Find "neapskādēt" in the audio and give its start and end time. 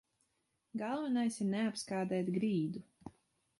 1.51-2.35